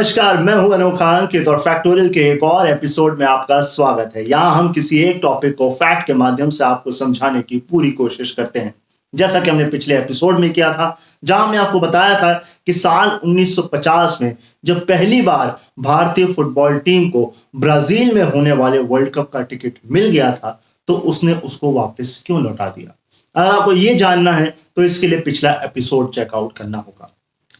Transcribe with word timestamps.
नमस्कार, 0.00 0.42
मैं 0.42 0.54
हूँ 0.54 0.72
अनोखा 0.72 1.08
अंकित 1.18 1.48
और 1.48 1.58
फैक्टोरियल 1.60 2.08
के 2.08 2.20
एक 2.20 2.42
और 2.42 2.66
एपिसोड 2.66 3.18
में 3.18 3.26
आपका 3.26 3.60
स्वागत 3.60 4.12
है। 4.16 4.24
यहाँ 4.30 4.54
हम 4.54 4.72
किसी 4.72 4.98
एक 4.98 5.18
टॉपिक 5.22 5.54
को 5.56 5.70
फैक्ट 5.70 6.06
के 6.06 6.14
माध्यम 6.14 6.50
से 6.50 6.64
आपको 6.64 6.90
समझाने 6.90 7.42
की 7.42 7.58
पूरी 7.70 7.90
कोशिश 7.90 8.32
करते 8.32 8.58
हैं। 8.58 8.74
जैसा 9.14 9.40
कि 9.40 9.50
हमने 9.50 9.64
पिछले 9.64 9.98
एपिसोड 9.98 10.38
में 10.38 10.52
किया 10.52 10.72
था, 10.72 10.96
जहाँ 11.24 11.46
हमने 11.46 11.58
आपको 11.58 11.80
बताया 11.80 12.18
था 12.18 12.32
कि 12.66 12.72
साल 12.72 13.08
1950 13.24 14.18
में 14.22 14.36
जब 14.64 14.80
पहली 14.86 15.20
बार 15.22 15.56
भारतीय 15.78 16.26
फुटबॉल 16.26 16.78
टीम 16.78 17.08
को 17.08 17.32
ब्राज़ील 17.56 18.14
में 18.14 18.22
होने 18.22 18.52
वाले 18.52 18.78
वर्ल्ड 18.78 19.10
कप 19.10 19.30
का 19.32 19.42
टिकट 19.42 19.78
मिल 19.90 20.08
गया 20.10 20.30
था 20.32 20.60
तो 20.88 20.94
उसने 20.94 21.34
उसको 21.34 21.72
वापस 21.72 22.22
क्यों 22.26 22.40
लौटा 22.42 22.68
दिया? 22.68 22.94
अगर 23.34 23.50
आपको 23.50 23.72
ये 23.72 23.94
जानना 23.94 24.32
है 24.32 24.54
तो 24.76 24.82
इसके 24.82 25.06
लिए 25.06 25.20
पिछला 25.20 25.52
एपिसोड 25.64 26.10
चेकआउट 26.10 26.56
करना 26.58 26.78
होगा। 26.78 27.10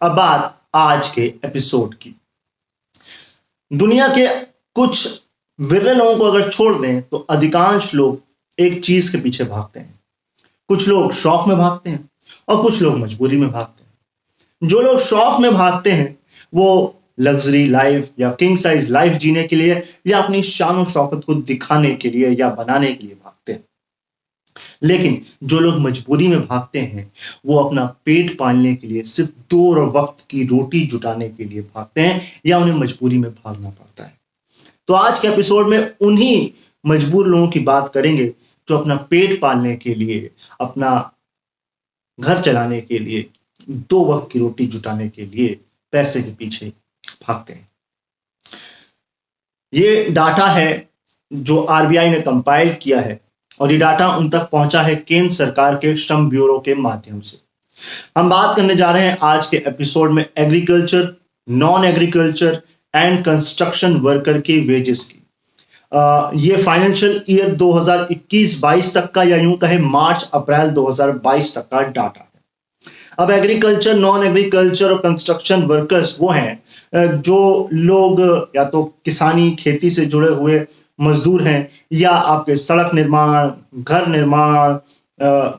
अब 0.03 0.17
बात 0.17 0.57
आज 0.75 1.09
के 1.09 1.23
एपिसोड 1.45 1.95
की। 1.95 2.15
दुनिया 3.73 4.09
के 4.09 4.27
कुछ 4.75 5.23
विरल 5.61 5.99
लोगों 5.99 6.17
को 6.19 6.25
अगर 6.25 6.49
छोड़ 6.51 6.75
दें 6.77 7.03
तो 7.03 7.17
अधिकांश 7.31 7.95
लोग 7.95 8.23
एक 8.59 8.85
चीज़ 8.85 9.13
के 9.13 9.19
पीछे 9.23 9.45
भागते 9.45 9.81
हैं। 9.81 10.01
कुछ 10.69 10.89
लोग 10.89 11.13
शौक 11.13 11.49
में 11.49 11.57
भागते 11.57 11.91
हैं 11.91 12.11
और 12.49 12.63
कुछ 12.63 12.83
लोग 12.83 12.99
मजबूरी 12.99 13.37
में 13.37 13.51
भागते 13.53 13.83
हैं। 13.83 14.69
जो 14.69 14.81
लोग 14.81 14.99
शौक 14.99 15.41
में 15.41 15.55
भागते 15.55 15.91
हैं, 15.91 16.19
वो 16.55 16.97
लग्जरी 17.21 17.67
लाइफ 17.67 18.11
या 18.19 18.31
किंग 18.31 18.59
साइज़ 18.59 18.93
लाइफ 18.93 19.13
जीने 19.13 19.43
के 19.43 19.57
लिए 19.57 19.83
या 20.07 20.23
अपनी 20.23 20.43
शान 20.43 20.77
और 20.77 20.87
शौकत 20.87 21.25
को 21.27 21.35
दिखाने 21.35 21.95
के 21.95 22.11
लिए 22.11 22.31
या 22.31 22.51
बनाने 22.51 22.93
के 22.93 23.07
लिए 23.07 23.15
भागते 23.15 23.53
हैं। 23.53 23.65
लेकिन 24.83 25.23
जो 25.45 25.59
लोग 25.61 25.79
मजबूरी 25.79 26.29
में 26.29 26.47
भागते 26.47 26.81
हैं, 26.81 27.13
वो 27.47 27.59
अपना 27.59 27.85
पेट 28.05 28.39
पालने 28.39 28.75
के 28.75 28.87
लिए 28.87 29.03
सिर्फ़ 29.03 29.31
दो 29.31 29.71
और 29.71 29.89
वक्त 29.91 30.27
की 30.31 30.45
रोटी 30.47 30.87
जुटाने 30.87 31.29
के 31.29 31.45
लिए 31.45 31.63
भागते 31.63 32.01
हैं 32.01 32.21
या 32.47 32.59
उन्हें 32.59 32.75
मजबूरी 32.75 33.19
में 33.19 33.31
भागना 33.31 33.71
पड़ता 33.71 34.05
है। 34.05 34.19
तो 34.89 34.95
आज 34.95 35.19
के 35.19 35.29
एपिसोड 35.29 35.69
में 35.69 35.95
उन्हीं 36.01 36.51
मजबूर 36.87 37.27
लोगों 37.27 37.49
की 37.49 37.61
बात 37.61 37.91
करेंगे 37.95 38.35
जो 38.69 38.79
अपना 38.79 38.97
पेट 38.97 39.41
पालने 39.41 39.77
के 39.77 39.95
लिए, 39.95 40.31
अपना 40.61 41.13
घर 42.21 42.41
चलाने 42.41 42.81
के 42.81 42.99
लिए, 42.99 43.27
दो 43.71 44.05
वक्त 44.05 44.33
की 44.33 44.39
रोटी 44.39 44.67
जुटाने 44.67 45.09
के 45.09 45.27
लिए 45.27 45.61
पैसे 45.93 46.23
के 46.23 46.35
पीछे 46.35 46.73
भागते 47.29 47.53
हैं। 47.53 47.69
ये 49.75 50.05
डाटा 50.11 50.47
है 50.47 50.91
जो 51.33 51.63
आरबीआई 51.63 52.11
ने 52.11 52.21
कंपाइल 52.21 52.75
किया 52.75 53.01
है। 53.01 53.21
और 53.61 53.73
ये 53.73 53.79
डाटा 53.79 54.09
उन 54.17 54.29
तक 54.31 54.49
पहुँचा 54.53 54.83
है 54.83 54.95
केंद्र 54.97 55.35
सरकार 55.35 55.75
के 55.75 55.95
श्रम 55.97 56.29
ब्यूरो 56.31 56.59
के 56.59 56.75
माध्यम 56.75 57.21
से। 57.21 57.39
हम 58.17 58.31
बात 58.31 58.57
करने 58.57 58.75
जा 58.75 58.91
रहे 58.91 59.07
हैं 59.07 59.17
आज 59.23 59.47
के 59.47 59.57
एपिसोड 59.57 60.11
में 60.11 60.25
agriculture 60.39 61.09
non 61.49 61.85
agriculture 61.85 62.61
and 62.95 63.25
construction 63.25 63.95
worker 63.97 64.41
के 64.41 64.59
वेजेस 64.61 65.05
की। 65.05 65.17
आ, 65.95 66.31
ये 66.37 66.57
फाइनेंशियल 66.57 67.21
ईयर 67.31 67.55
2021-22 67.55 68.95
तक 68.95 69.11
का 69.11 69.23
या 69.23 69.37
यूँ 69.37 69.57
कहे 69.59 69.79
मार्च 69.79 70.31
अप्रैल 70.35 70.71
2022 70.71 71.55
तक 71.55 71.69
का 71.71 71.81
डाटा 71.81 72.21
है। 72.21 72.29
अब 73.19 73.31
एग्रीकल्चर 73.31 73.95
नॉन 73.95 74.27
एग्रीकल्चर 74.27 74.91
और 74.91 74.99
कंस्ट्रक्शन 74.99 75.63
वर्कर्स 75.63 76.17
वो 76.21 76.31
हैं 76.31 77.21
जो 77.23 77.69
लोग 77.73 78.21
या 78.57 78.65
तो 78.65 78.83
किसानी 79.05 79.51
खेती 79.51 79.91
से 79.91 80.07
जुड़े 80.07 80.35
हुए 80.35 80.59
मजदूर 81.01 81.43
हैं 81.43 81.69
या 81.93 82.11
आपके 82.11 82.57
सड़क 82.59 82.95
निर्माण, 82.95 83.51
घर 83.75 84.07
निर्माण 84.09 84.79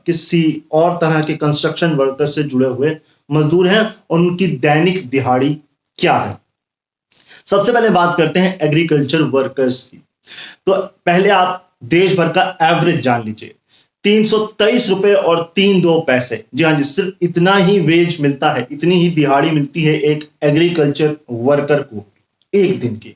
किसी 0.05 0.61
और 0.71 0.95
तरह 0.97 1.21
के 1.23 1.33
कंस्ट्रक्शन 1.37 1.91
वर्कर 1.95 2.25
से 2.27 2.43
जुड़े 2.43 2.67
हुए 2.67 2.95
मजदूर 3.29 3.67
हैं 3.67 3.81
और 4.09 4.19
उनकी 4.19 4.47
दैनिक 4.57 5.09
दिहाड़ी 5.09 5.53
क्या 5.97 6.15
है? 6.15 6.37
सबसे 7.45 7.71
पहले 7.71 7.89
बात 7.89 8.15
करते 8.17 8.39
हैं 8.39 8.57
एग्रीकल्चर 8.59 9.21
वर्कर्स 9.31 9.81
की। 9.83 9.97
तो 10.65 10.73
पहले 11.05 11.29
आप 11.29 11.67
देश 11.85 12.17
भर 12.17 12.27
का 12.29 12.43
एवरेज 12.63 12.99
जान 13.01 13.23
लीजिए। 13.25 13.55
तीन 14.03 14.23
सौ 14.25 14.37
तेईस 14.59 14.89
रुपए 14.89 15.13
और 15.13 15.41
तीन 15.55 15.81
दो 15.81 15.99
पैसे। 16.01 16.43
जी 16.55 16.63
हाँ 16.63 16.73
जी, 16.73 16.83
सिर्फ़ 16.83 17.25
इतना 17.25 17.55
ही 17.55 17.79
वेज 17.79 18.21
मिलता 18.21 18.51
है, 18.51 18.67
इतनी 18.71 18.99
ही 19.01 19.09
दिहाड़ी 19.11 19.51
मिलती 19.51 19.83
है 19.83 19.93
एक 20.01 20.29
एग्रीकल्चर 20.43 21.15
वर्कर 21.31 21.81
को, 21.83 22.05
एक 22.53 22.79
दिन 22.79 22.95
की। 22.95 23.15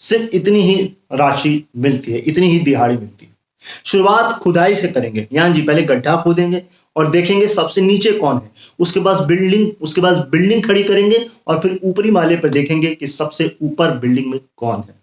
सिर्फ़ 0.00 0.34
इतनी 0.36 0.60
ही 0.62 0.82
राशि 1.12 1.62
मिलती 1.76 2.12
है, 2.12 2.18
इतनी 2.18 2.50
ही 2.50 2.58
दिहाड़ी 2.58 2.96
मिलती 2.96 3.24
है। 3.26 3.36
शुरुआत 3.84 4.32
खुदाई 4.32 4.74
से 4.74 4.88
करेंगे। 4.88 5.26
यानी 5.32 5.54
जी, 5.54 5.62
पहले 5.62 5.82
गड्ढा 5.82 6.16
खोदेंगे 6.16 6.62
और 6.96 7.10
देखेंगे 7.10 7.46
सबसे 7.48 7.80
नीचे 7.80 8.12
कौन 8.12 8.36
है। 8.36 8.50
उसके 8.78 9.00
बाद 9.00 9.26
बिल्डिंग, 9.26 9.70
उसके 9.80 10.00
बाद 10.00 10.28
बिल्डिंग 10.30 10.62
खड़ी 10.64 10.82
करेंगे 10.82 11.26
और 11.46 11.58
फिर 11.58 11.78
ऊपरी 11.84 12.10
माले 12.10 12.36
पर 12.36 12.48
देखेंगे 12.48 12.94
कि 12.94 13.06
सबसे 13.06 13.56
ऊपर 13.62 13.96
बिल्डिंग 13.98 14.30
में 14.30 14.40
कौन 14.56 14.76
है। 14.76 14.96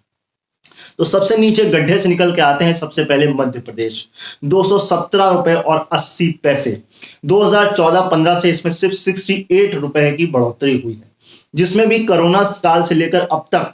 तो 0.98 1.04
सबसे 1.04 1.38
नीचे 1.38 1.64
गड्ढे 1.66 1.98
से 2.00 2.10
निकल 2.10 2.36
के 2.36 2.42
आते 2.42 2.66
हैं 2.66 2.74
सबसे 2.74 3.04
पहले 3.04 3.28
मध्य 3.34 3.60
प्रदेश। 3.60 4.08
दो 4.44 4.64
सौ 4.64 4.80
सत्रह 4.80 5.30
रुपए 5.30 5.54
और 5.54 5.88
80 5.92 6.28
पैसे। 6.44 6.82
2014-15 7.26 8.40
से 8.40 8.50
इसमें 8.50 8.74
सिर्फ़ 8.74 8.96
68 8.96 9.76
रुपए 9.76 10.12
की 10.12 10.26
बढ़ोतरी 10.26 10.78
हुई 10.80 10.94
है, 10.94 11.12
जिसमें 11.56 11.88
भी 11.90 12.00
कोरोना 12.00 12.44
काल 12.64 12.84
से 12.84 12.96
लेकर 12.96 13.20
अब 13.22 13.46
तक 13.52 13.72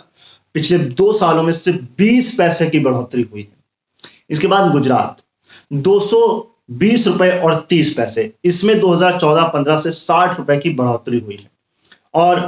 पिछले 0.54 0.78
दो 0.78 1.14
सालों 1.14 1.44
में 1.44 1.54
सिर्फ़ 1.54 1.82
बीस 1.98 2.36
पैसे 2.36 2.70
की 2.70 2.80
बढ़ोतरी 2.80 3.22
हुई 3.22 3.42
है। 3.42 3.64
इसके 4.30 4.48
बाद 4.48 4.72
गुजरात, 4.72 5.24
दो 5.74 6.48
बीस 6.72 7.08
रुपए 7.08 7.30
और 7.30 7.66
तीस 7.70 7.94
पैसे। 7.94 8.34
इसमें 8.46 8.80
2014-15 8.80 9.80
से 9.80 9.92
साठ 9.92 10.38
रुपए 10.38 10.58
की 10.58 10.70
बढ़ोतरी 10.70 11.20
हुई 11.20 11.38
है। 11.42 11.52
और 12.14 12.40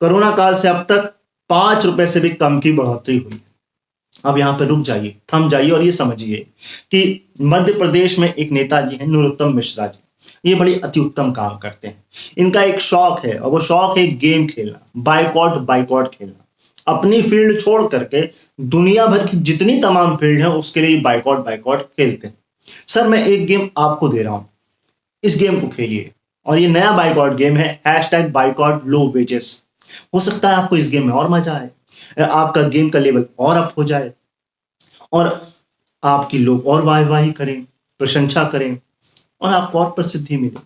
कोरोना 0.00 0.30
काल 0.30 0.54
से 0.54 0.68
अब 0.68 0.76
तक 0.76 1.14
पाँच 1.48 1.84
रुपए 1.84 2.06
से 2.06 2.20
भी 2.20 2.28
कम 2.28 2.58
की 2.60 2.72
बढ़ोतरी 2.72 3.16
हुई 3.16 3.32
है। 3.32 3.44
अब 4.24 4.38
यहाँ 4.38 4.52
पे 4.52 4.66
रुक 4.66 4.80
जाइए, 4.80 5.16
थम 5.34 5.48
जाइए 5.48 5.70
और 5.70 5.82
ये 5.82 5.92
समझिए 5.92 6.36
कि 6.90 7.30
मध्य 7.40 7.72
प्रदेश 7.72 8.18
में 8.18 8.34
एक 8.34 8.50
नेता 8.50 8.80
जी 8.80 8.96
हैं 8.96 9.06
नरोत्तम 9.06 9.54
मिश्रा 9.56 9.86
जी। 9.86 10.50
ये 10.50 10.54
बड़ी 10.54 10.74
अति 10.74 11.00
उत्तम 11.00 11.32
काम 11.32 11.56
करते 11.56 11.88
हैं। 11.88 12.04
इनका 12.38 12.62
एक 12.62 12.80
शौक 12.80 13.26
है 13.26 13.38
और 13.38 13.50
वो 13.50 13.60
शौक 13.60 13.98
है 13.98 14.06
गेम 14.18 14.46
खेलना 14.46 14.80
बाइकॉट 14.96 15.52
बाइकॉट 15.52 16.14
खेलना। 16.14 16.44
अपनी 16.88 17.20
फ़ील्ड 17.22 17.60
छोड़ 17.60 17.86
करके 17.88 18.22
दुनिया 18.68 19.06
भर 19.06 19.26
की 19.26 19.36
जितनी 19.42 19.80
तमाम 19.80 20.16
फ़ील्ड 20.16 20.40
है, 20.40 20.48
उसके 20.50 20.80
लिए 20.80 21.00
बाइकआउट 21.00 21.44
बाइकआउट 21.46 21.80
खेलते 21.80 22.26
हैं। 22.26 22.34
सर, 22.68 23.08
मैं 23.08 23.24
एक 23.26 23.46
गेम 23.46 23.68
आपको 23.78 24.08
दे 24.08 24.22
रहा 24.22 24.32
हूँ। 24.32 24.48
इस 25.24 25.38
गेम 25.38 25.60
को 25.60 25.68
खेलिए। 25.68 26.10
और 26.46 26.58
ये 26.58 26.68
नया 26.68 26.90
बाइकआउट 26.92 27.36
गेम 27.36 27.56
है 27.56 27.68
hash 27.86 28.10
tag 28.10 28.30
boycott 28.32 28.86
low 28.86 29.06
wages 29.08 29.66
हो 30.14 30.20
सकता 30.20 30.48
है 30.48 30.56
आपको 30.56 30.76
इस 30.76 30.90
गेम 30.90 31.06
में 31.06 31.12
और 31.12 31.28
मज़ा 31.30 31.54
आए, 31.54 31.70
आपका 32.20 32.62
गेम 32.68 32.88
का 32.90 32.98
लेवल 32.98 33.24
और 33.38 33.56
अप 33.56 33.72
हो 33.78 33.84
जाए, 33.84 34.12
और 35.12 35.40
आपकी 36.02 36.38
लोग 36.38 36.66
और 36.66 36.82
वाहवाही 36.82 37.32
करें, 37.32 37.62
प्रशंसा 38.00 38.44
करें, 38.44 38.78
और 39.40 39.52
आपको 39.52 39.78
और 39.78 39.90
प्रसिद्धि 39.90 40.36
मिले। 40.36 40.60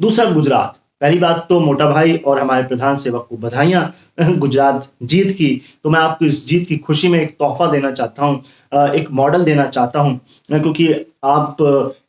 दूसरा, 0.00 0.30
गुजरात। 0.30 0.81
पहली 1.02 1.18
बात 1.18 1.46
तो 1.48 1.58
मोटा 1.60 1.86
भाई 1.90 2.16
और 2.16 2.38
हमारे 2.38 2.64
प्रधान 2.64 2.96
सेवक 2.96 3.26
को 3.30 3.36
बधाइयाँ, 3.36 3.82
गुजरात 4.38 4.90
जीत 5.02 5.30
की। 5.36 5.48
तो 5.84 5.90
मैं 5.90 6.00
आपको 6.00 6.24
इस 6.24 6.46
जीत 6.46 6.66
की 6.68 6.76
खुशी 6.78 7.08
में 7.08 7.18
एक 7.20 7.30
तोहफा 7.38 7.66
देना 7.72 7.90
चाहता 7.90 8.24
हूँ 8.24 8.92
एक 8.94 9.10
मॉडल 9.12 9.44
देना 9.44 9.66
चाहता 9.68 10.00
हूँ 10.00 10.20
क्योंकि 10.50 10.88
आप 11.24 11.62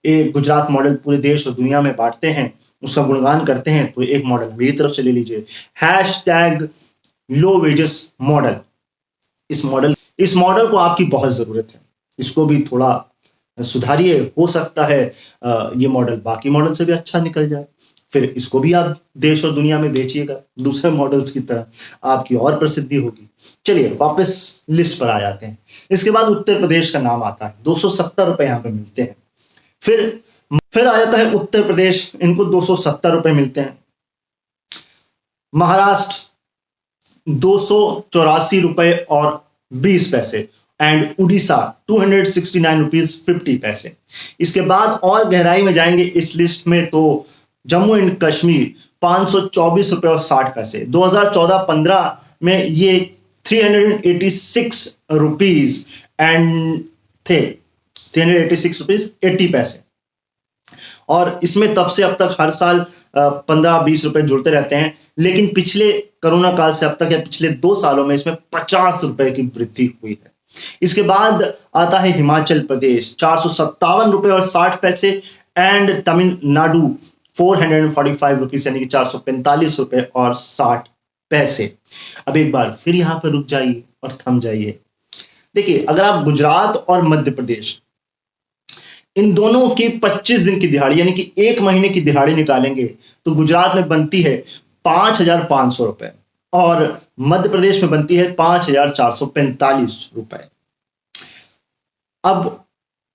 एक 0.05 0.31
गुजरात 0.33 0.69
मॉडल 0.71 0.95
पूरे 1.03 1.17
देश 1.17 1.47
और 1.47 1.53
दुनिया 1.53 1.81
में 1.81 1.95
बांटते 1.95 2.27
हैं, 2.27 2.53
उसका 2.83 3.03
गुणगान 3.03 3.43
करते 3.45 3.71
हैं 3.71 3.91
तो 3.93 4.01
एक 4.01 4.25
मॉडल 4.25 4.51
मेरी 4.57 4.71
तरफ़ 4.71 4.91
से 4.91 5.01
ले 5.01 5.11
लीजिए। 5.11 5.43
Hashtag 6.25 6.68
low 7.29 7.57
wages 7.59 7.95
model. 8.21 8.56
इस 9.50 9.65
मॉडल 9.65 9.95
इस 10.19 10.35
मॉडल 10.38 10.68
को 10.68 10.77
आपकी 10.77 11.03
बहुत 11.06 11.31
ज़रूरत 11.33 11.68
है। 11.73 11.81
इसको 12.19 12.45
भी 12.45 12.62
थोड़ा 12.71 12.91
सुधारिए, 13.57 14.19
हो 14.38 14.47
सकता 14.47 14.85
है 14.85 15.01
ये 15.81 15.88
मॉडल 15.88 16.21
बाकी 16.25 16.50
मॉडल 16.50 16.73
से 16.73 16.85
भी 16.85 16.94
अच्छा 16.94 17.21
निकल 17.21 17.50
जाए। 17.50 17.65
फिर 18.13 18.33
इसको 18.38 18.60
भी 18.60 18.74
आप 18.74 18.98
देश 19.18 19.45
और 19.45 19.51
दुनिया 19.51 19.80
में 19.80 19.92
बेचिएगा, 19.94 20.39
दूसरे 20.60 20.92
मॉडल्स 20.92 21.31
की 21.31 21.39
तरह 21.39 21.65
आपकी 22.04 22.36
और 22.36 22.60
प्रसिद्धि 22.60 22.95
होगी। 22.95 23.30
चलिए, 23.65 23.98
वापस 24.01 24.65
लिस्ट 24.69 25.00
पर 25.00 25.10
आ 25.10 25.19
जाते 25.19 25.45
हैं। 25.45 25.57
इसके 25.92 26.12
बाद 26.12 26.27
उत्तर 26.27 26.60
प्रदेश 26.60 26.89
का 26.89 27.01
नाम 27.01 27.24
आता 27.24 27.48
है। 27.48 27.56
दो 27.63 27.75
सौ 27.75 27.89
सत्तर 27.89 28.27
रुपए 28.27 28.45
यहाँ 28.45 28.60
पे 28.60 28.69
मिलते 28.69 29.01
हैं। 29.01 29.15
फिर 29.81 30.19
फिर 30.74 30.88
आ 30.88 30.98
जाता 30.98 31.18
है 31.18 31.33
उत्तर 31.33 31.63
प्रदेश। 31.63 32.15
इनको 32.21 32.45
दो 32.45 32.62
सौ 32.62 32.75
सत्तर 32.75 33.12
रुपए 33.12 33.31
मिलते 33.31 33.62
हैं। 33.62 33.80
महाराष्ट्र, 35.56 36.16
दो 37.30 37.57
सौ 37.57 38.04
चौरासी 38.13 38.59
रुपए 38.59 39.06
और 39.09 39.48
बीस 39.74 40.12
पैसे। 40.12 40.50
And 40.81 41.16
Odisha 41.19 41.83
two 41.88 42.00
hundred 42.00 42.27
sixty 42.27 42.59
nine 42.59 42.80
rupees 42.80 43.18
fifty 43.25 43.57
पैसे। 43.57 43.95
इसके 44.39 44.62
बाद 44.62 45.00
और 45.04 45.30
गहराई 45.30 45.62
में 45.62 45.74
जाएँगे 45.74 46.04
इस 46.04 46.36
लिस्ट 46.36 46.68
में 46.68 46.86
तो 46.89 47.25
जम्मू 47.65 47.95
एंड 47.95 48.18
कश्मीर 48.24 48.74
पाँच 49.01 49.31
सौ 49.31 49.39
चौबीस 49.48 49.92
रुपए 49.92 50.07
और 50.07 50.19
साठ 50.19 50.54
पैसे। 50.56 50.86
2014-15 50.88 52.18
में 52.44 52.65
ये 52.65 53.00
386 53.45 54.86
रुपीज़ 55.12 55.86
एंड 56.21 56.83
थे। 57.25 57.42
386 57.95 58.80
रुपीज़ 58.80 59.10
80 59.25 59.48
पैसे। 59.54 59.81
और 61.10 61.39
इसमें 61.44 61.74
तब 61.75 61.88
से 61.89 62.04
अब 62.04 62.12
तक 62.19 62.36
हर 62.39 62.50
साल 62.51 62.86
पंद्रह 63.18 63.81
बीस 63.81 64.04
रुपए 64.06 64.21
जुड़ते 64.21 64.50
रहते 64.50 64.75
हैं, 64.75 64.94
लेकिन 65.19 65.48
पिछले 65.56 65.92
कोरोना 66.24 66.51
काल 66.56 66.74
से 66.74 66.86
अब 66.86 66.95
तक 67.00 67.12
या 67.12 67.19
पिछले 67.19 67.50
दो 67.50 67.74
सालों 67.75 68.06
में 68.06 68.16
इसमें 68.16 68.36
पचास 68.54 69.00
रुपए 69.04 69.30
की 69.31 69.42
वृद्धि 69.57 69.86
हुई 70.04 70.12
है। 70.13 70.31
इसके 70.81 71.01
बाद 71.01 71.54
आता 71.75 72.00
है 72.00 72.12
हिमाचल 72.16 72.59
प्रदेश, 72.62 73.16
चार 73.19 73.39
सौ 73.39 73.50
सत्तावन 73.50 74.12
रुपए 74.12 74.30
और 74.30 74.45
साठ 74.45 74.80
पैसे 74.81 75.09
and 75.57 75.92
Tamil Nadu 76.06 76.95
four 77.35 77.62
hundred 77.63 77.91
forty 77.94 78.13
five 78.13 78.50
यानी 78.56 78.80
कि 78.80 78.85
चार 78.88 79.06
सौ 79.06 79.18
पैंतालीस 79.19 79.80
रुपए 79.80 80.01
और 80.15 80.33
साठ 80.35 80.88
पैसे। 81.31 81.65
अब 82.27 82.38
एक 82.38 82.51
बार 82.51 82.71
फिर 82.74 82.95
यहाँ 82.95 83.19
पर 83.19 83.30
रुक 83.30 83.45
जाइए 83.47 83.83
और 84.03 84.12
थम 84.18 84.39
जाइए। 84.39 84.80
देखिए, 85.56 85.85
अगर 85.85 86.03
आप 86.03 86.24
गुजरात 86.24 86.75
और 86.80 87.03
मध्य 87.03 87.31
प्रदेश, 87.31 87.81
इन 89.18 89.33
दोनों 89.33 89.69
की 89.69 89.88
25 90.00 90.41
दिन 90.41 90.59
की 90.59 90.68
दिहाड़ी, 90.68 91.00
यानी 91.00 91.12
कि 91.13 91.31
एक 91.39 91.59
महीने 91.62 91.89
की 91.89 92.01
दिहाड़ी 92.01 92.35
निकालेंगे 92.35 92.85
तो 93.25 93.33
गुजरात 93.35 93.75
में 93.75 93.88
बनती 93.88 94.21
है 94.21 94.35
पाँच 94.85 95.21
हज़ार 95.21 95.45
पाँच 95.50 95.74
सौ 95.74 95.85
रुपए 95.85 96.12
और 96.53 96.81
मध्य 97.21 97.50
प्रदेश 97.50 97.81
में 97.81 97.91
बनती 97.91 98.15
है 98.15 98.31
पाँच 98.33 98.69
हज़ार 98.69 98.89
चार 98.89 99.12
सौ 99.12 99.25
पैंतालीस 99.27 100.12
रुपए। 100.15 100.47
अब 102.24 102.65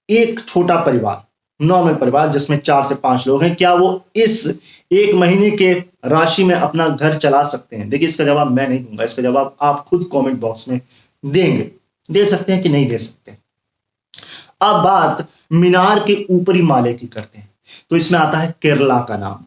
एक 0.08 0.40
छोटा 0.40 0.76
परिवार 0.84 1.22
नॉर्मल 1.60 1.94
परिवार 1.94 2.28
जिसमें 2.28 2.58
चार 2.58 2.86
से 2.86 2.94
पाँच 2.94 3.26
लोग 3.28 3.42
हैं, 3.42 3.54
क्या 3.54 3.72
वो 3.74 4.04
इस 4.16 4.46
एक 4.92 5.14
महीने 5.14 5.50
के 5.52 5.72
राशि 6.06 6.44
में 6.44 6.54
अपना 6.54 6.88
घर 6.88 7.16
चला 7.16 7.42
सकते 7.44 7.76
हैं? 7.76 7.88
देखिए, 7.90 8.08
इसका 8.08 8.24
जवाब 8.24 8.50
मैं 8.52 8.68
नहीं 8.68 8.84
दूँगा, 8.84 9.04
इसका 9.04 9.22
जवाब 9.22 9.56
आप 9.62 9.84
खुद 9.88 10.08
कमेंट 10.12 10.38
बॉक्स 10.40 10.68
में 10.68 10.80
देंगे। 11.24 11.70
दे 12.08 12.24
सकते 12.24 12.52
हैं 12.52 12.62
कि 12.62 12.68
नहीं 12.68 12.88
दे 12.88 12.98
सकते 12.98 13.36
अब 14.62 14.82
बात 14.84 15.26
मीनार 15.52 15.98
के 16.00 16.14
ऊपरी 16.30 16.62
माले 16.62 16.92
की 16.94 17.06
करते 17.06 17.38
हैं। 17.38 17.50
तो 17.90 17.96
इसमें 17.96 18.18
आता 18.18 18.38
है 18.38 18.54
केरला 18.62 18.98
का 19.08 19.16
नाम। 19.16 19.44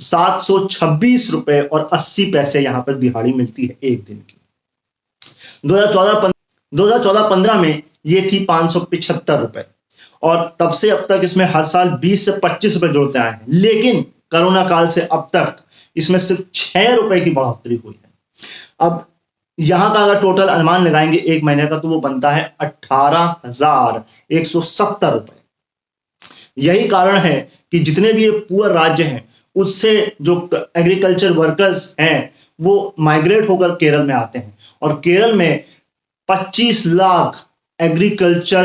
सात 0.00 0.40
सौ 0.42 0.58
छब्बीस 0.66 1.30
रुपए 1.30 1.60
और 1.62 1.88
अस्सी 1.92 2.24
पैसे 2.32 2.60
यहाँ 2.60 2.82
पर 2.82 2.94
दिहाड़ी 2.94 3.32
मिलती 3.32 3.66
है 3.66 3.76
एक 3.82 4.04
दिन 4.04 4.16
की। 4.18 4.36
2014 5.66 6.32
2014 6.72 7.28
15 7.30 7.60
में 7.60 7.82
ये 8.06 8.28
थी 8.32 8.44
पाँच 8.44 8.72
सौ 8.72 8.80
पिछहत्तर 8.80 9.40
रुपए। 9.40 9.64
और 10.22 10.56
तब 10.60 10.72
से 10.72 10.90
अब 10.90 11.06
तक 11.08 11.20
इसमें 11.24 11.44
हर 11.44 11.64
साल 11.64 11.88
20 12.02 12.24
से 12.24 12.32
25 12.38 12.74
रुपए 12.74 12.88
जुड़ते 12.88 13.18
आए 13.18 13.30
हैं। 13.30 13.44
लेकिन 13.48 14.02
कोरोना 14.02 14.64
काल 14.68 14.88
से 14.88 15.00
अब 15.02 15.28
तक 15.32 15.56
इसमें 15.96 16.18
सिर्फ़ 16.18 16.42
छह 16.54 16.94
रुपए 16.94 17.20
की 17.20 17.30
बढ़ोतरी 17.30 17.80
हुई 17.84 17.94
है। 17.94 18.10
अब 18.80 19.06
यहाँ 19.58 19.92
का 19.94 20.02
अगर 20.04 20.20
टोटल 20.20 20.48
अनुमान 20.48 20.84
लगाएँगे 20.84 21.18
एक 21.26 21.42
महीने 21.44 21.66
का 21.66 21.78
तो 21.78 21.88
वो 21.88 22.00
बनता 22.00 22.30
है 22.30 22.54
अठारह 22.60 23.34
हज़ार 23.46 24.02
एक 24.30 24.46
सौ 24.46 24.60
सत्तर 24.60 25.12
रुपए। 25.12 25.38
यही 26.58 26.86
कारण 26.88 27.16
है 27.16 27.40
कि 27.72 27.78
जितने 27.78 28.12
भी 28.12 28.24
ये 28.24 28.30
पुअर 28.30 28.70
राज्य 28.70 29.04
हैं, 29.04 29.24
उससे 29.56 30.16
जो 30.22 30.48
एग्रीकल्चर 30.76 31.32
वर्कर्स 31.32 31.94
हैं, 32.00 32.30
वो 32.60 32.94
माइग्रेट 32.98 33.48
होकर 33.48 33.74
केरल 33.74 34.06
में 34.06 34.14
आते 34.14 34.38
हैं। 34.38 34.56
और 34.82 34.94
केरल 35.04 35.34
में 35.34 35.64
25 36.28 36.86
लाख 36.86 37.46
एग्रीकल्चर 37.78 38.64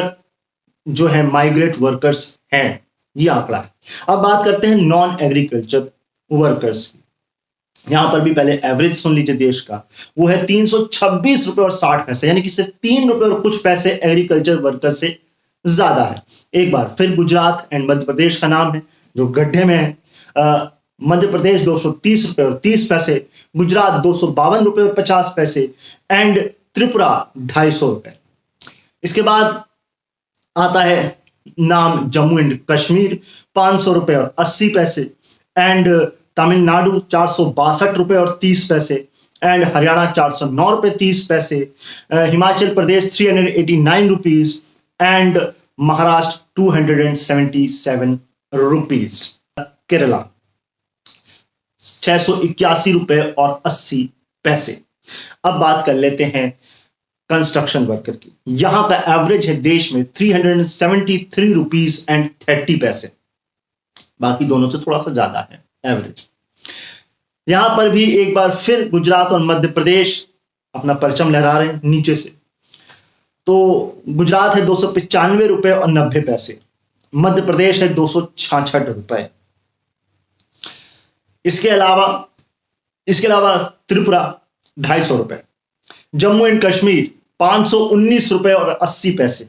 जो 0.87 1.07
है 1.07 1.25
माइग्रेट 1.27 1.77
वर्कर्स 1.79 2.39
हैं, 2.53 2.79
ये 3.15 3.27
आंकड़ा 3.29 3.63
अब 4.09 4.19
बात 4.19 4.45
करते 4.45 4.67
हैं 4.67 4.75
नॉन 4.77 5.17
एग्रीकल्चर 5.21 5.89
वर्कर्स 6.31 6.85
की। 6.87 7.91
यहाँ 7.91 8.11
पर 8.11 8.19
भी 8.21 8.31
पहले 8.33 8.53
एवरेज 8.65 8.95
सुन 8.97 9.15
लीजिए 9.15 9.35
देश 9.37 9.59
का। 9.61 9.81
वो 10.17 10.27
है 10.27 10.45
तीन 10.45 10.65
सौ 10.65 10.85
छब्बीस 10.85 11.45
रुपए 11.47 11.61
और 11.61 11.71
साठ 11.71 12.05
पैसे, 12.07 12.27
यानी 12.27 12.41
कि 12.41 12.49
सिर्फ़ 12.49 12.69
तीन 12.81 13.09
रुपए 13.09 13.25
और 13.25 13.41
कुछ 13.41 13.61
पैसे 13.63 13.99
एग्रीकल्चर 14.03 14.55
वर्कर 14.61 14.91
से 14.91 15.17
ज़्यादा 15.65 16.03
है। 16.03 16.21
एक 16.53 16.71
बार 16.71 16.95
फिर 16.97 17.15
गुजरात 17.15 17.67
एंड 17.73 17.89
मध्य 17.91 18.05
प्रदेश 18.05 18.37
का 18.41 18.47
नाम 18.47 18.73
है, 18.73 18.81
जो 19.15 19.27
गड्ढे 19.29 19.63
में 19.65 19.75
है। 19.75 19.97
मध्य 21.01 21.27
प्रदेश 21.27 21.61
दो 21.61 21.77
सौ 21.77 21.91
तीस 21.93 22.25
रुपए 22.27 22.43
और 22.43 22.53
तीस 22.63 22.85
पैसे, 22.87 23.25
गुजरात 23.57 24.01
दो 24.03 24.13
सौ 24.13 24.27
बावन 24.33 24.63
रुपए 24.65 24.81
और 24.81 24.93
पचास 24.93 25.33
पैसे 25.35 25.61
एंड 26.11 26.39
त्रिपुरा 26.75 27.31
ढाई 27.39 27.71
सौ 27.71 27.89
रुपए। 27.89 28.13
इसके 29.03 29.21
बाद 29.21 29.63
आता 30.55 30.83
है 30.83 31.17
नाम 31.59 32.09
जम्मू 32.09 32.39
एंड 32.39 32.59
कश्मीर, 32.71 33.19
पाँच 33.55 33.81
सौ 33.81 33.93
रुपए 33.93 34.15
और 34.15 34.33
अस्सी 34.39 34.69
पैसे। 34.75 35.01
एंड 35.55 35.87
तमिलनाडु 36.37 36.99
चार 37.11 37.27
सौ 37.31 37.45
बासठ 37.57 37.97
रुपए 37.97 38.15
और 38.15 38.37
तीस 38.41 38.65
पैसे। 38.69 38.95
एंड 39.41 39.63
हरियाणा 39.75 40.05
चार 40.11 40.31
सौ 40.31 40.45
नौ 40.51 40.69
रुपए 40.71 40.89
तीस 40.99 41.25
पैसे। 41.27 41.57
Himachal 42.13 42.73
Pradesh 42.75 43.11
three 43.15 43.27
hundred 43.27 43.57
eighty 43.57 43.77
nine 43.77 44.09
rupees 44.09 44.59
and 44.99 45.39
Maharashtra 45.81 46.43
two 46.55 46.69
hundred 46.69 46.99
and 47.01 47.15
seventy 47.17 47.67
seven 47.67 48.19
rupees 48.53 49.23
Kerala 49.89 50.23
छह 51.79 52.17
सौ 52.17 52.39
इक्यासी 52.43 52.91
रुपए 52.91 53.21
और 53.37 53.59
अस्सी 53.65 54.03
पैसे। 54.45 54.81
अब 55.45 55.59
बात 55.59 55.85
कर 55.85 55.93
लेते 55.93 56.23
हैं 56.35 56.47
कंस्ट्रक्शन 57.29 57.85
वर्कर 57.85 58.11
की। 58.13 58.31
यहाँ 58.55 58.87
का 58.89 58.95
एवरेज 59.13 59.45
है 59.45 59.55
देश 59.61 59.93
में 59.93 60.03
three 60.07 60.31
hundred 60.31 60.57
and 60.57 60.65
seventy 60.65 61.17
three 61.33 61.51
rupees 61.53 62.05
and 62.09 62.29
thirty 62.41 62.75
पैसे। 62.77 63.11
बाकी 64.21 64.45
दोनों 64.45 64.69
से 64.69 64.77
थोड़ा 64.77 64.99
सा 64.99 65.11
ज़्यादा 65.13 65.47
है 65.51 65.63
एवरेज 65.85 66.27
यहाँ 67.47 67.69
पर 67.77 67.89
भी 67.89 68.03
एक 68.13 68.33
बार 68.35 68.55
फिर 68.55 68.89
गुजरात 68.89 69.31
और 69.31 69.43
मध्य 69.43 69.67
प्रदेश 69.69 70.27
अपना 70.75 70.93
परचम 70.95 71.31
लहरा 71.31 71.57
रहे 71.57 71.67
हैं, 71.67 71.81
नीचे 71.83 72.15
से। 72.15 72.29
तो 73.47 74.03
गुजरात 74.09 74.55
है 74.55 74.65
दो 74.65 74.75
सौ 74.75 74.87
पिचानवे 74.93 75.47
रुपए 75.47 75.71
और 75.71 75.91
नब्बे 75.91 76.21
पैसे। 76.21 76.59
मध्य 77.13 77.41
प्रदेश 77.41 77.81
है 77.81 77.93
दो 77.93 78.07
सौ 78.07 78.27
छाछठ 78.37 78.87
रुपए। 78.87 79.27
इसके 81.45 81.69
अलावा 81.69 82.07
इसके 83.07 83.27
अलावा 83.27 83.55
त्रिपुरा 83.89 84.21
ढाई 84.77 85.03
सौ 85.03 85.17
रुपए। 85.17 85.37
जम्मू 86.15 86.45
एंड 86.47 86.65
कश्मीर 86.65 87.11
पाँच 87.39 87.67
सौ 87.69 87.77
उन्नीस 87.87 88.31
रुपए 88.31 88.53
और 88.53 88.69
अस्सी 88.71 89.11
पैसे। 89.17 89.47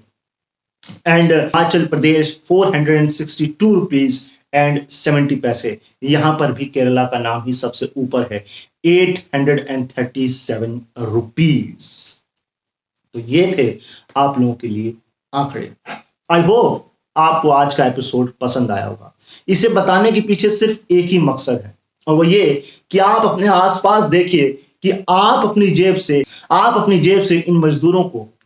And 1.07 1.33
Himachal 1.33 1.87
Pradesh 1.87 2.35
four 2.49 2.75
hundred 2.75 3.01
and 3.01 3.11
sixty 3.11 3.47
two 3.61 3.75
rupees 3.75 4.21
and 4.55 4.87
seventy 4.89 5.37
पैसे। 5.37 5.79
यहाँ 6.05 6.33
पर 6.39 6.53
भी 6.53 6.65
केरला 6.67 7.05
का 7.05 7.19
नाम 7.19 7.43
ही 7.47 7.53
सबसे 7.55 7.91
ऊपर 7.97 8.29
है। 8.33 8.45
Eight 8.87 9.19
hundred 9.35 9.67
and 9.69 9.89
thirty 9.91 10.29
seven 10.31 10.81
rupees 11.01 11.93
तो 13.15 13.21
ये 13.21 13.53
थे 13.59 13.69
आप 14.17 14.39
लोगों 14.39 14.55
के 14.55 14.69
लिए 14.69 14.95
आंकड़े। 15.33 15.73
आई 16.31 16.43
होप 16.43 16.93
आपको 17.17 17.51
आज 17.51 17.75
का 17.75 17.87
एपिसोड 17.87 18.33
पसंद 18.41 18.71
आया 18.71 18.87
होगा। 18.87 19.13
इसे 19.49 19.69
बताने 19.71 20.13
के 20.13 20.21
पीछे 20.21 20.49
सिर्फ़ 20.51 20.93
एक 20.93 21.07
ही 21.07 21.19
मकसद 21.21 21.61
है, 21.65 21.75
और 22.07 22.15
वो 22.17 22.25
ये 22.25 22.63
कि 22.91 22.99
आप 23.01 23.27
अपने 23.27 23.47
आसपास 23.49 24.05
देखिए 24.11 24.51
कि 24.87 25.05
आप 25.09 25.47
अपनी 25.47 25.67
जेब 25.67 25.97
से, 25.97 26.25
आप 26.51 26.75
अपनी 26.75 26.99
जेब 26.99 27.23
से 27.23 27.39
इन 27.39 27.57
मजदूरों 27.57 28.05
को 28.05 28.39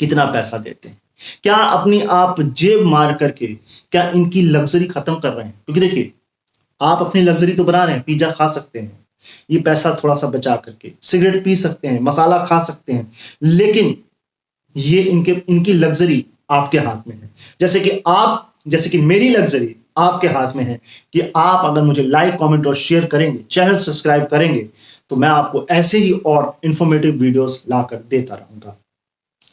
कितना 0.00 0.24
पैसा 0.24 0.58
देते 0.58 0.88
हैं? 0.88 1.00
क्या 1.42 1.56
अपनी 1.56 2.02
आप 2.02 2.40
जेब 2.40 2.86
मार 2.86 3.14
करके, 3.14 3.46
क्या 3.92 4.10
इनकी 4.10 4.42
लग्जरी 4.42 4.84
खत्म 4.84 5.14
कर 5.14 5.32
रहे 5.32 5.46
हैं? 5.46 5.62
क्योंकि 5.64 5.80
देखिए, 5.80 6.12
आप 6.82 6.98
अपनी 7.00 7.22
लग्जरी 7.22 7.52
तो 7.52 7.64
बना 7.64 7.84
रहे 7.84 7.94
हैं, 7.94 8.02
पिज्जा 8.02 8.30
खा 8.30 8.48
सकते 8.48 8.78
हैं। 8.78 9.06
ये 9.50 9.58
पैसा 9.58 10.00
थोड़ा 10.04 10.14
सा 10.14 10.26
बचा 10.26 10.56
करके, 10.56 10.92
सिगरेट 11.02 11.44
पी 11.44 11.56
सकते 11.56 11.88
हैं, 11.88 12.00
मसाला 12.00 12.38
खा 12.38 12.58
सकते 12.58 12.92
हैं, 12.92 13.12
लेकिन 13.42 13.98
ये 14.76 15.02
इनके, 15.02 15.42
इनकी 15.48 15.72
लग्जरी 15.72 16.26
आपके 16.50 16.78
हाथ 16.78 17.08
में 17.08 17.16
है। 17.16 17.30
जैसे 17.60 17.80
कि 17.80 18.02
आप, 18.06 18.54
जैसे 18.68 18.90
कि 18.90 18.98
मेरी 18.98 19.28
लग्जरी 19.28 19.76
आपके 19.98 20.26
हाथ 20.26 20.52
में 20.52 20.64
है 20.64 20.80
कि 21.12 21.20
आप 21.36 21.64
अगर 21.64 21.82
मुझे 21.82 22.02
लाइक 22.02 22.34
कमेंट 22.34 22.66
और 22.66 22.74
शेयर 22.74 23.04
करेंगे 23.04 23.44
चैनल 23.50 23.76
सब्सक्राइब 23.76 24.24
करेंगे 24.24 24.68
तो 25.10 25.16
मैं 25.16 25.28
आपको 25.28 25.66
ऐसे 25.70 25.98
ही 25.98 26.12
और 26.12 26.58
इंफॉर्मेटिव 26.64 27.14
वीडियोस 27.14 27.66
लाकर 27.70 27.96
देता 27.96 28.34
रहूँगा। 28.34 28.78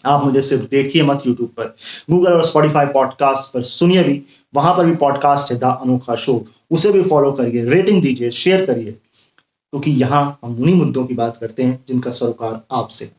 आप 0.06 0.26
मुझे 0.26 0.42
सिर्फ़ 0.42 0.64
देखिए 0.64 1.04
मत 1.04 1.24
यूट्यूब 1.28 1.50
पर। 1.50 1.76
गूगल 2.12 2.34
और 2.34 2.46
स्पॉटिफाई 2.46 2.86
पॉडकास्ट 2.86 3.54
पर 3.54 3.64
सुनिए 3.64 4.04
भी। 4.04 4.24
वहाँ 4.56 4.78
पर 4.78 4.86
भी 4.86 4.96
पॉडकास्ट 4.96 5.52
है 5.52 5.60
द 5.60 5.64
अनोखा 5.64 6.16
शो। 6.16 6.46
उसे 6.72 6.92
भी 6.92 7.02
फॉलो 7.02 7.32
करिए 7.32 7.66
रेटिंग 7.66 8.02
दीजिए 8.02 8.30
शेयर 8.30 8.66
करिए। 8.66 8.92
क्योंकि 8.92 9.94
तो 9.94 10.00
यहाँ 10.00 10.40
हम 10.44 10.56
उन्हीं 10.56 10.76
मुद्दों 10.76 11.06
की 11.06 11.14
बात 11.14 11.38
करते 11.38 11.64
हैं 11.64 11.84
जिनका 11.88 12.12
सरोकार 12.12 12.62
आपसे 12.72 13.12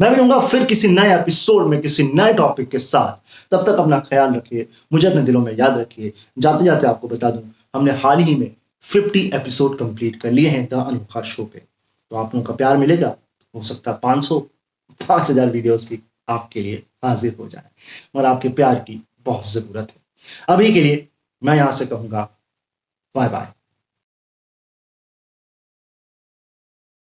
मैं 0.00 0.10
भी 0.10 0.16
मिलूँगा 0.16 0.46
फिर 0.46 0.64
किसी 0.64 0.88
नए 0.88 1.20
एपिसोड 1.20 1.66
में, 1.66 1.80
किसी 1.80 2.02
नए 2.02 2.32
टॉपिक 2.32 2.68
के 2.68 2.78
साथ, 2.78 3.12
तब 3.50 3.62
तक 3.62 3.76
अपना 3.78 3.98
ख्याल 4.00 4.34
रखिए। 4.34 4.68
मुझे 4.92 5.08
अपने 5.08 5.22
दिलों 5.22 5.40
में 5.40 5.56
याद 5.56 5.78
रखिए। 5.78 6.12
जाते 6.38 6.64
जाते 6.64 6.86
आपको 6.86 7.08
बता 7.08 7.30
दूँ, 7.30 7.42
हमने 7.76 7.92
हाल 7.92 8.18
ही 8.18 8.34
में 8.34 8.50
50 8.84 9.34
एपिसोड 9.34 9.78
कंप्लीट 9.78 10.20
कर 10.22 10.30
लिए 10.30 10.48
हैं 10.48 10.66
द 10.68 10.74
अनोखा 10.82 11.22
शो 11.24 11.44
पे। 11.44 11.58
तो 11.58 12.16
आप 12.16 12.34
लोगों 12.34 12.44
का 12.46 12.54
प्यार 12.54 12.76
मिलेगा, 12.76 13.16
हो 13.54 13.62
सकता 13.62 13.90
है 13.90 13.98
पाँच 14.02 14.24
सौ, 14.24 14.38
पाँच 15.00 15.30
हज़ार 15.30 15.50
वीडियोज़ 15.50 15.88
भी 15.88 16.02
आपके 16.28 16.62
लिए 16.62 16.82
हाजिर 17.04 17.36
हो 17.38 17.48
जाए 17.48 17.70
और 18.14 18.24
आपके 18.24 18.48
प्यार 18.50 18.78
की 18.80 19.00
बहुत 19.26 19.46
ज़रूरत 19.46 19.90
है। 19.90 20.00
अभी 20.48 20.72
के 20.74 20.80
लिए 20.80 21.08
मैं 21.42 21.56
यहाँ 21.56 21.72
से 21.72 21.86
कहूँगा 21.86 22.28
बाय 23.14 23.28
बाय 23.28 23.52